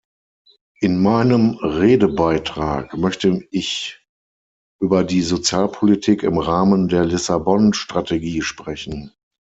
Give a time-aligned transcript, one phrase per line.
[0.79, 3.99] In meinem Redebeitrag möchte ich
[4.81, 9.13] über die Sozialpolitik im Rahmen der Lissabon-Strategie sprechen.